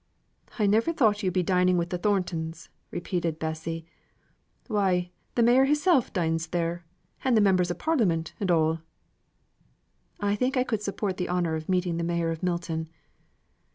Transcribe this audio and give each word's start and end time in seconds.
"I 0.57 0.65
never 0.65 0.91
thought 0.91 1.21
yo'd 1.21 1.33
be 1.35 1.43
dining 1.43 1.77
with 1.77 1.91
Thorntons," 1.91 2.69
repeated 2.89 3.37
Bessy. 3.37 3.85
"Why, 4.65 5.11
the 5.35 5.43
mayor 5.43 5.65
hissel' 5.65 6.01
dines 6.11 6.47
there; 6.47 6.83
and 7.23 7.37
the 7.37 7.39
members 7.39 7.69
of 7.69 7.77
Parliament 7.77 8.33
and 8.39 8.49
all." 8.49 8.79
"I 10.19 10.33
think, 10.35 10.57
I 10.57 10.63
could 10.63 10.81
support 10.81 11.17
the 11.17 11.29
honour 11.29 11.53
of 11.53 11.69
meeting 11.69 11.97
the 11.97 12.03
mayor 12.03 12.31
of 12.31 12.41
Milton." 12.41 12.89